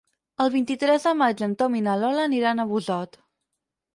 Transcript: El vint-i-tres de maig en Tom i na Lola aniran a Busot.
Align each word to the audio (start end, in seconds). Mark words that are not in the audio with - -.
El 0.45 0.51
vint-i-tres 0.53 1.05
de 1.09 1.13
maig 1.19 1.43
en 1.49 1.53
Tom 1.59 1.77
i 1.79 1.83
na 1.87 1.95
Lola 2.05 2.25
aniran 2.29 2.63
a 2.63 2.65
Busot. 2.73 3.21